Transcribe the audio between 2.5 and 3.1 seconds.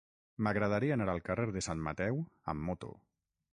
amb moto.